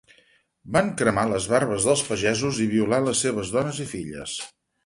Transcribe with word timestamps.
Van 0.77 0.89
cremar 1.01 1.25
les 1.33 1.47
barbes 1.51 1.87
dels 1.89 2.03
pagesos 2.09 2.63
i 2.65 2.67
violar 2.75 3.03
les 3.09 3.25
seves 3.29 3.55
dones 3.59 3.83
i 3.85 3.91
filles. 3.93 4.39